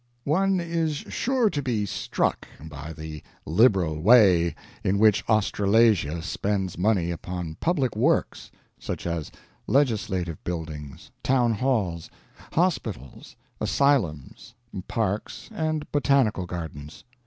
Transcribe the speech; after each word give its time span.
One 0.25 0.59
is 0.59 0.95
sure 0.95 1.51
to 1.51 1.61
be 1.61 1.85
struck 1.85 2.47
by 2.59 2.91
the 2.91 3.21
liberal 3.45 4.01
way 4.01 4.55
in 4.83 4.97
which 4.97 5.23
Australasia 5.29 6.23
spends 6.23 6.75
money 6.75 7.11
upon 7.11 7.53
public 7.59 7.95
works 7.95 8.49
such 8.79 9.05
as 9.05 9.31
legislative 9.67 10.43
buildings, 10.43 11.11
town 11.21 11.53
halls, 11.53 12.09
hospitals, 12.53 13.35
asylums, 13.59 14.55
parks, 14.87 15.49
and 15.53 15.85
botanical 15.91 16.47
gardens. 16.47 17.03